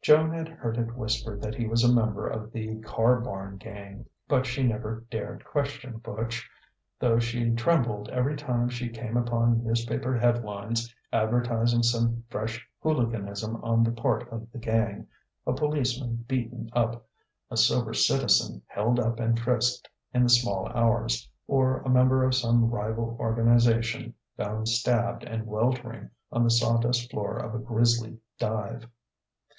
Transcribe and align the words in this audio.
Joan 0.00 0.32
had 0.32 0.48
heard 0.48 0.78
it 0.78 0.96
whispered 0.96 1.42
that 1.42 1.54
he 1.54 1.66
was 1.66 1.84
a 1.84 1.92
member 1.92 2.26
of 2.26 2.52
the 2.52 2.76
"Car 2.78 3.20
barn 3.20 3.58
Gang." 3.58 4.06
But 4.26 4.46
she 4.46 4.62
never 4.62 5.04
dared 5.10 5.44
question 5.44 5.98
Butch, 5.98 6.48
though 6.98 7.18
she 7.18 7.50
trembled 7.50 8.08
every 8.08 8.34
time 8.34 8.70
she 8.70 8.88
came 8.88 9.14
upon 9.14 9.62
newspaper 9.62 10.16
headlines 10.16 10.90
advertising 11.12 11.82
some 11.82 12.24
fresh 12.30 12.66
hooliganism 12.82 13.62
on 13.62 13.84
the 13.84 13.90
part 13.92 14.26
of 14.32 14.50
the 14.52 14.58
gang 14.58 15.06
a 15.46 15.52
policeman 15.52 16.24
"beaten 16.26 16.70
up," 16.72 17.06
a 17.50 17.56
sober 17.58 17.92
citizen 17.92 18.62
"held 18.66 18.98
up 18.98 19.20
and 19.20 19.38
frisked" 19.38 19.86
in 20.14 20.22
the 20.22 20.30
small 20.30 20.66
hours, 20.68 21.28
or 21.46 21.82
a 21.82 21.90
member 21.90 22.24
of 22.24 22.34
some 22.34 22.70
rival 22.70 23.18
organization 23.20 24.14
found 24.38 24.66
stabbed 24.66 25.24
and 25.24 25.46
weltering 25.46 26.08
on 26.32 26.42
the 26.42 26.48
sawdust 26.50 27.10
floor 27.10 27.36
of 27.36 27.54
a 27.54 27.58
grisly 27.58 28.16
dive. 28.38 28.88